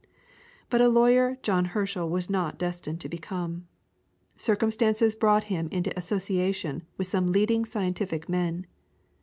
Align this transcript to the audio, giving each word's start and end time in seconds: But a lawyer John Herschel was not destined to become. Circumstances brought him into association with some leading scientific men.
But 0.71 0.81
a 0.81 0.87
lawyer 0.89 1.37
John 1.43 1.63
Herschel 1.65 2.09
was 2.09 2.27
not 2.27 2.57
destined 2.57 2.99
to 3.01 3.07
become. 3.07 3.67
Circumstances 4.35 5.13
brought 5.13 5.43
him 5.43 5.67
into 5.71 5.95
association 5.95 6.81
with 6.97 7.05
some 7.05 7.31
leading 7.31 7.65
scientific 7.65 8.27
men. 8.27 8.65